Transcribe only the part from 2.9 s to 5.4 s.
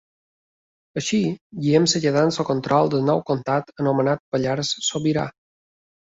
del nou comtat anomenat Pallars Sobirà.